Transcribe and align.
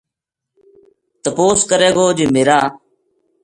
تپوس 1.23 1.59
کرے 1.69 1.89
گو 1.95 2.05
جی 2.17 2.25
میرا 2.33 2.59